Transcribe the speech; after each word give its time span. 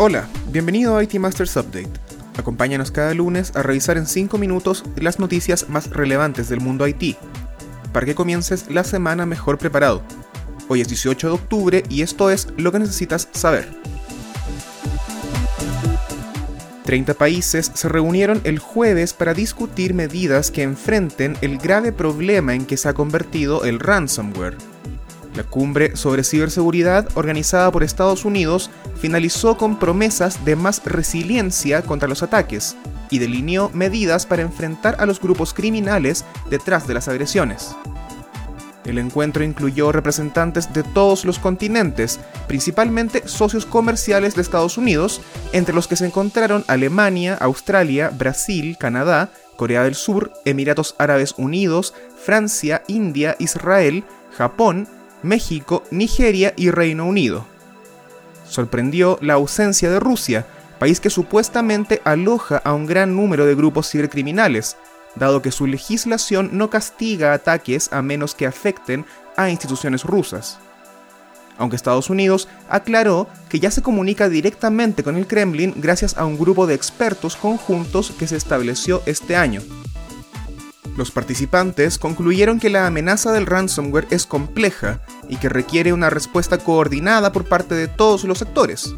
Hola, 0.00 0.28
bienvenido 0.52 0.96
a 0.96 1.02
IT 1.02 1.14
Masters 1.14 1.56
Update. 1.56 1.90
Acompáñanos 2.36 2.92
cada 2.92 3.12
lunes 3.14 3.50
a 3.56 3.64
revisar 3.64 3.96
en 3.96 4.06
5 4.06 4.38
minutos 4.38 4.84
las 4.94 5.18
noticias 5.18 5.68
más 5.68 5.90
relevantes 5.90 6.48
del 6.48 6.60
mundo 6.60 6.86
IT, 6.86 7.16
para 7.92 8.06
que 8.06 8.14
comiences 8.14 8.70
la 8.70 8.84
semana 8.84 9.26
mejor 9.26 9.58
preparado. 9.58 10.04
Hoy 10.68 10.82
es 10.82 10.88
18 10.88 11.26
de 11.26 11.32
octubre 11.32 11.82
y 11.88 12.02
esto 12.02 12.30
es 12.30 12.46
lo 12.56 12.70
que 12.70 12.78
necesitas 12.78 13.28
saber. 13.32 13.68
30 16.84 17.14
países 17.14 17.72
se 17.74 17.88
reunieron 17.88 18.40
el 18.44 18.60
jueves 18.60 19.12
para 19.12 19.34
discutir 19.34 19.94
medidas 19.94 20.52
que 20.52 20.62
enfrenten 20.62 21.36
el 21.40 21.58
grave 21.58 21.90
problema 21.90 22.54
en 22.54 22.66
que 22.66 22.76
se 22.76 22.88
ha 22.88 22.94
convertido 22.94 23.64
el 23.64 23.80
ransomware 23.80 24.77
la 25.38 25.44
cumbre 25.44 25.94
sobre 25.96 26.24
ciberseguridad 26.24 27.08
organizada 27.14 27.70
por 27.70 27.84
Estados 27.84 28.24
Unidos 28.24 28.70
finalizó 29.00 29.56
con 29.56 29.78
promesas 29.78 30.44
de 30.44 30.56
más 30.56 30.82
resiliencia 30.84 31.82
contra 31.82 32.08
los 32.08 32.24
ataques 32.24 32.76
y 33.08 33.20
delineó 33.20 33.70
medidas 33.72 34.26
para 34.26 34.42
enfrentar 34.42 34.96
a 34.98 35.06
los 35.06 35.20
grupos 35.20 35.54
criminales 35.54 36.24
detrás 36.50 36.88
de 36.88 36.94
las 36.94 37.06
agresiones. 37.06 37.76
El 38.84 38.98
encuentro 38.98 39.44
incluyó 39.44 39.92
representantes 39.92 40.72
de 40.72 40.82
todos 40.82 41.24
los 41.24 41.38
continentes, 41.38 42.18
principalmente 42.48 43.28
socios 43.28 43.64
comerciales 43.64 44.34
de 44.34 44.42
Estados 44.42 44.76
Unidos, 44.76 45.20
entre 45.52 45.74
los 45.74 45.86
que 45.86 45.94
se 45.94 46.06
encontraron 46.06 46.64
Alemania, 46.66 47.36
Australia, 47.40 48.10
Brasil, 48.10 48.76
Canadá, 48.80 49.30
Corea 49.56 49.84
del 49.84 49.94
Sur, 49.94 50.32
Emiratos 50.44 50.96
Árabes 50.98 51.34
Unidos, 51.36 51.94
Francia, 52.24 52.82
India, 52.88 53.36
Israel, 53.38 54.04
Japón, 54.36 54.88
México, 55.22 55.82
Nigeria 55.90 56.54
y 56.56 56.70
Reino 56.70 57.06
Unido. 57.06 57.46
Sorprendió 58.48 59.18
la 59.20 59.34
ausencia 59.34 59.90
de 59.90 60.00
Rusia, 60.00 60.46
país 60.78 61.00
que 61.00 61.10
supuestamente 61.10 62.00
aloja 62.04 62.58
a 62.58 62.72
un 62.72 62.86
gran 62.86 63.14
número 63.14 63.46
de 63.46 63.54
grupos 63.54 63.90
cibercriminales, 63.90 64.76
dado 65.16 65.42
que 65.42 65.52
su 65.52 65.66
legislación 65.66 66.50
no 66.52 66.70
castiga 66.70 67.32
ataques 67.32 67.92
a 67.92 68.02
menos 68.02 68.34
que 68.34 68.46
afecten 68.46 69.04
a 69.36 69.50
instituciones 69.50 70.04
rusas. 70.04 70.58
Aunque 71.58 71.74
Estados 71.74 72.08
Unidos 72.08 72.48
aclaró 72.68 73.28
que 73.48 73.58
ya 73.58 73.70
se 73.70 73.82
comunica 73.82 74.28
directamente 74.28 75.02
con 75.02 75.16
el 75.16 75.26
Kremlin 75.26 75.74
gracias 75.76 76.16
a 76.16 76.24
un 76.24 76.38
grupo 76.38 76.66
de 76.68 76.74
expertos 76.74 77.34
conjuntos 77.34 78.12
que 78.12 78.28
se 78.28 78.36
estableció 78.36 79.02
este 79.06 79.34
año. 79.34 79.60
Los 80.98 81.12
participantes 81.12 81.96
concluyeron 81.96 82.58
que 82.58 82.70
la 82.70 82.88
amenaza 82.88 83.30
del 83.30 83.46
ransomware 83.46 84.08
es 84.10 84.26
compleja 84.26 85.00
y 85.28 85.36
que 85.36 85.48
requiere 85.48 85.92
una 85.92 86.10
respuesta 86.10 86.58
coordinada 86.58 87.30
por 87.30 87.44
parte 87.44 87.76
de 87.76 87.86
todos 87.86 88.24
los 88.24 88.38
sectores. 88.38 88.96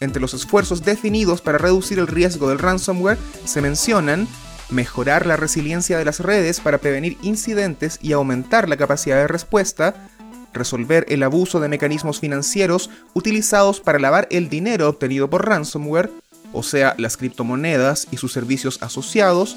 Entre 0.00 0.20
los 0.20 0.34
esfuerzos 0.34 0.84
definidos 0.84 1.40
para 1.40 1.58
reducir 1.58 2.00
el 2.00 2.08
riesgo 2.08 2.48
del 2.48 2.58
ransomware 2.58 3.18
se 3.44 3.62
mencionan 3.62 4.26
mejorar 4.68 5.26
la 5.26 5.36
resiliencia 5.36 5.96
de 5.96 6.04
las 6.04 6.18
redes 6.18 6.58
para 6.58 6.78
prevenir 6.78 7.16
incidentes 7.22 8.00
y 8.02 8.10
aumentar 8.10 8.68
la 8.68 8.76
capacidad 8.76 9.18
de 9.18 9.28
respuesta, 9.28 10.08
resolver 10.52 11.06
el 11.08 11.22
abuso 11.22 11.60
de 11.60 11.68
mecanismos 11.68 12.18
financieros 12.18 12.90
utilizados 13.14 13.80
para 13.80 14.00
lavar 14.00 14.26
el 14.32 14.48
dinero 14.48 14.88
obtenido 14.88 15.30
por 15.30 15.46
ransomware, 15.46 16.10
o 16.52 16.64
sea, 16.64 16.96
las 16.98 17.16
criptomonedas 17.16 18.08
y 18.10 18.16
sus 18.16 18.32
servicios 18.32 18.82
asociados, 18.82 19.56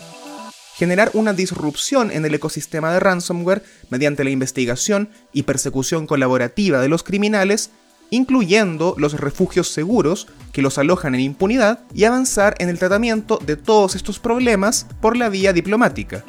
generar 0.76 1.10
una 1.14 1.34
disrupción 1.34 2.12
en 2.12 2.26
el 2.26 2.36
ecosistema 2.36 2.92
de 2.92 3.00
ransomware 3.00 3.64
mediante 3.90 4.24
la 4.24 4.30
investigación 4.30 5.10
y 5.32 5.44
persecución 5.44 6.06
colaborativa 6.06 6.82
de 6.82 6.90
los 6.90 7.02
criminales, 7.02 7.72
incluyendo 8.10 8.94
los 8.98 9.20
refugios 9.20 9.70
seguros 9.70 10.28
que 10.52 10.62
los 10.62 10.78
alojan 10.78 11.16
en 11.16 11.22
impunidad, 11.22 11.80
y 11.94 12.04
avanzar 12.04 12.56
en 12.60 12.70
el 12.70 12.78
tratamiento 12.78 13.40
de 13.46 13.56
todos 13.56 13.96
estos 13.96 14.20
problemas 14.20 14.86
por 15.02 15.16
la 15.16 15.30
vía 15.30 15.54
diplomática. 15.54 16.24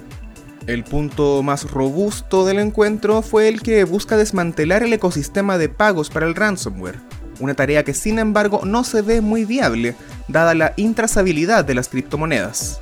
El 0.66 0.84
punto 0.84 1.42
más 1.42 1.70
robusto 1.70 2.44
del 2.44 2.58
encuentro 2.58 3.22
fue 3.22 3.48
el 3.48 3.62
que 3.62 3.84
busca 3.84 4.16
desmantelar 4.16 4.82
el 4.82 4.92
ecosistema 4.92 5.58
de 5.58 5.68
pagos 5.68 6.08
para 6.08 6.26
el 6.26 6.34
ransomware, 6.34 7.00
una 7.40 7.54
tarea 7.54 7.84
que 7.84 7.94
sin 7.94 8.18
embargo 8.18 8.62
no 8.64 8.84
se 8.84 9.02
ve 9.02 9.20
muy 9.20 9.44
viable, 9.44 9.94
dada 10.28 10.54
la 10.54 10.72
intrazabilidad 10.76 11.64
de 11.64 11.74
las 11.74 11.88
criptomonedas. 11.88 12.80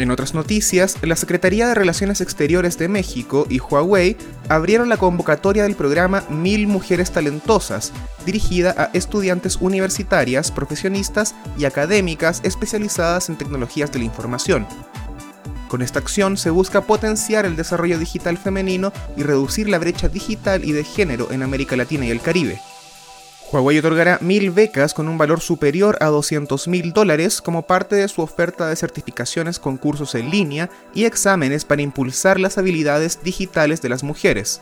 En 0.00 0.10
otras 0.10 0.32
noticias, 0.32 0.96
la 1.02 1.14
Secretaría 1.14 1.68
de 1.68 1.74
Relaciones 1.74 2.22
Exteriores 2.22 2.78
de 2.78 2.88
México 2.88 3.46
y 3.50 3.58
Huawei 3.58 4.16
abrieron 4.48 4.88
la 4.88 4.96
convocatoria 4.96 5.64
del 5.64 5.74
programa 5.74 6.24
Mil 6.30 6.66
Mujeres 6.68 7.10
Talentosas, 7.10 7.92
dirigida 8.24 8.74
a 8.78 8.84
estudiantes 8.94 9.56
universitarias, 9.56 10.52
profesionistas 10.52 11.34
y 11.58 11.66
académicas 11.66 12.40
especializadas 12.44 13.28
en 13.28 13.36
tecnologías 13.36 13.92
de 13.92 13.98
la 13.98 14.06
información. 14.06 14.66
Con 15.68 15.82
esta 15.82 15.98
acción 15.98 16.38
se 16.38 16.48
busca 16.48 16.80
potenciar 16.80 17.44
el 17.44 17.54
desarrollo 17.54 17.98
digital 17.98 18.38
femenino 18.38 18.94
y 19.18 19.22
reducir 19.22 19.68
la 19.68 19.78
brecha 19.78 20.08
digital 20.08 20.64
y 20.64 20.72
de 20.72 20.82
género 20.82 21.30
en 21.30 21.42
América 21.42 21.76
Latina 21.76 22.06
y 22.06 22.10
el 22.10 22.22
Caribe. 22.22 22.58
Huawei 23.52 23.78
otorgará 23.78 24.18
mil 24.20 24.52
becas 24.52 24.94
con 24.94 25.08
un 25.08 25.18
valor 25.18 25.40
superior 25.40 25.98
a 26.00 26.06
200 26.06 26.68
mil 26.68 26.92
dólares 26.92 27.42
como 27.42 27.62
parte 27.62 27.96
de 27.96 28.06
su 28.06 28.22
oferta 28.22 28.68
de 28.68 28.76
certificaciones 28.76 29.58
con 29.58 29.76
cursos 29.76 30.14
en 30.14 30.30
línea 30.30 30.70
y 30.94 31.04
exámenes 31.04 31.64
para 31.64 31.82
impulsar 31.82 32.38
las 32.38 32.58
habilidades 32.58 33.24
digitales 33.24 33.82
de 33.82 33.88
las 33.88 34.04
mujeres. 34.04 34.60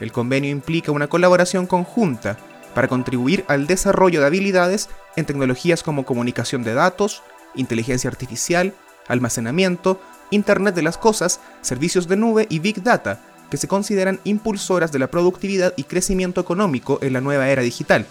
El 0.00 0.10
convenio 0.10 0.50
implica 0.50 0.90
una 0.90 1.06
colaboración 1.06 1.68
conjunta 1.68 2.36
para 2.74 2.88
contribuir 2.88 3.44
al 3.46 3.68
desarrollo 3.68 4.20
de 4.20 4.26
habilidades 4.26 4.88
en 5.14 5.24
tecnologías 5.24 5.84
como 5.84 6.04
comunicación 6.04 6.64
de 6.64 6.74
datos, 6.74 7.22
inteligencia 7.54 8.10
artificial, 8.10 8.74
almacenamiento, 9.06 10.00
Internet 10.30 10.74
de 10.74 10.82
las 10.82 10.98
Cosas, 10.98 11.38
servicios 11.60 12.08
de 12.08 12.16
nube 12.16 12.46
y 12.50 12.58
Big 12.58 12.82
Data, 12.82 13.20
que 13.50 13.56
se 13.56 13.68
consideran 13.68 14.20
impulsoras 14.24 14.92
de 14.92 14.98
la 14.98 15.10
productividad 15.10 15.74
y 15.76 15.84
crecimiento 15.84 16.40
económico 16.40 16.98
en 17.02 17.12
la 17.12 17.20
nueva 17.20 17.48
era 17.48 17.62
digital. 17.62 18.06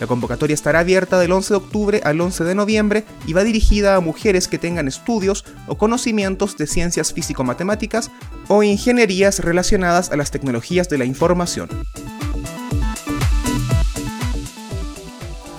La 0.00 0.06
convocatoria 0.06 0.54
estará 0.54 0.80
abierta 0.80 1.18
del 1.18 1.32
11 1.32 1.54
de 1.54 1.56
octubre 1.56 2.00
al 2.04 2.20
11 2.20 2.44
de 2.44 2.54
noviembre 2.54 3.04
y 3.26 3.32
va 3.32 3.44
dirigida 3.44 3.96
a 3.96 4.00
mujeres 4.00 4.46
que 4.46 4.58
tengan 4.58 4.88
estudios 4.88 5.44
o 5.66 5.78
conocimientos 5.78 6.56
de 6.58 6.66
ciencias 6.66 7.14
físico-matemáticas 7.14 8.10
o 8.48 8.62
ingenierías 8.62 9.38
relacionadas 9.38 10.10
a 10.10 10.16
las 10.16 10.30
tecnologías 10.30 10.90
de 10.90 10.98
la 10.98 11.06
información. 11.06 11.68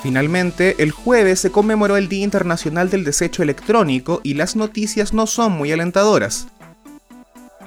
Finalmente, 0.04 0.76
el 0.82 0.92
jueves 0.92 1.40
se 1.40 1.52
conmemoró 1.52 1.98
el 1.98 2.08
Día 2.08 2.24
Internacional 2.24 2.90
del 2.90 3.04
Desecho 3.04 3.42
Electrónico 3.44 4.22
y 4.24 4.36
las 4.36 4.56
noticias 4.56 5.14
no 5.14 5.26
son 5.26 5.54
muy 5.54 5.72
alentadoras 5.72 6.48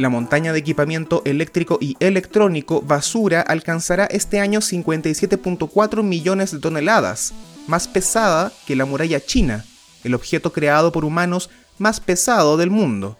la 0.01 0.09
montaña 0.09 0.53
de 0.53 0.59
equipamiento 0.59 1.23
eléctrico 1.25 1.79
y 1.81 1.97
electrónico 2.01 2.83
basura 2.83 3.41
alcanzará 3.41 4.07
este 4.07 4.41
año 4.41 4.61
57.4 4.61 6.03
millones 6.03 6.51
de 6.53 6.59
toneladas, 6.59 7.33
más 7.67 7.87
pesada 7.87 8.53
que 8.67 8.77
la 8.77 8.85
muralla 8.85 9.21
china, 9.21 9.65
el 10.05 10.15
objeto 10.15 10.53
creado 10.53 10.93
por 10.93 11.05
humanos 11.05 11.51
más 11.79 12.01
pesado 12.01 12.57
del 12.57 12.71
mundo. 12.71 13.19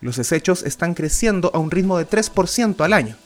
Los 0.00 0.16
desechos 0.16 0.62
están 0.64 0.94
creciendo 0.94 1.50
a 1.54 1.58
un 1.58 1.70
ritmo 1.70 1.96
de 1.98 2.08
3% 2.08 2.84
al 2.84 2.92
año. 2.92 3.16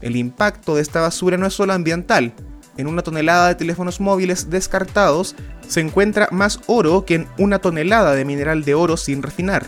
El 0.00 0.16
impacto 0.16 0.74
de 0.74 0.82
esta 0.82 1.00
basura 1.00 1.36
no 1.36 1.46
es 1.46 1.54
solo 1.54 1.72
ambiental. 1.72 2.32
En 2.76 2.86
una 2.86 3.02
tonelada 3.02 3.48
de 3.48 3.54
teléfonos 3.54 4.00
móviles 4.00 4.50
descartados 4.50 5.34
se 5.66 5.80
encuentra 5.80 6.28
más 6.32 6.60
oro 6.66 7.04
que 7.04 7.14
en 7.14 7.28
una 7.38 7.60
tonelada 7.60 8.14
de 8.14 8.24
mineral 8.24 8.64
de 8.64 8.74
oro 8.74 8.96
sin 8.96 9.22
refinar. 9.22 9.64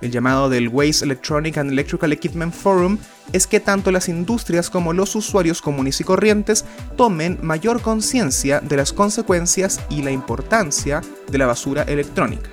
El 0.00 0.10
llamado 0.10 0.48
del 0.48 0.68
Waste 0.68 1.04
Electronic 1.04 1.56
and 1.58 1.70
Electrical 1.70 2.12
Equipment 2.12 2.52
Forum 2.54 2.98
es 3.32 3.46
que 3.46 3.60
tanto 3.60 3.90
las 3.90 4.08
industrias 4.08 4.68
como 4.70 4.92
los 4.92 5.14
usuarios 5.14 5.62
comunes 5.62 6.00
y 6.00 6.04
corrientes 6.04 6.64
tomen 6.96 7.38
mayor 7.42 7.80
conciencia 7.80 8.60
de 8.60 8.76
las 8.76 8.92
consecuencias 8.92 9.80
y 9.88 10.02
la 10.02 10.10
importancia 10.10 11.00
de 11.30 11.38
la 11.38 11.46
basura 11.46 11.82
electrónica. 11.82 12.50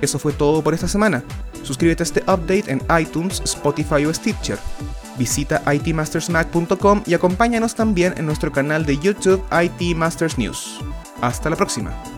Eso 0.00 0.18
fue 0.18 0.32
todo 0.32 0.62
por 0.62 0.74
esta 0.74 0.88
semana. 0.88 1.24
Suscríbete 1.62 2.02
a 2.02 2.04
este 2.04 2.20
update 2.22 2.70
en 2.70 2.82
iTunes, 3.00 3.40
Spotify 3.44 4.04
o 4.06 4.14
Stitcher. 4.14 4.58
Visita 5.18 5.62
itmastersmac.com 5.72 7.02
y 7.04 7.14
acompáñanos 7.14 7.74
también 7.74 8.14
en 8.16 8.26
nuestro 8.26 8.52
canal 8.52 8.86
de 8.86 8.98
YouTube 8.98 9.42
IT 9.50 9.96
Masters 9.96 10.38
News. 10.38 10.78
Hasta 11.20 11.50
la 11.50 11.56
próxima. 11.56 12.17